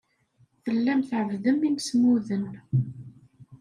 [0.63, 2.45] Tellam tɛebbdem imsemmuden.